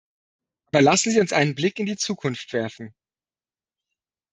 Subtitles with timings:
[0.71, 2.95] Aber lassen Sie uns einen Blick in die Zukunft werfen.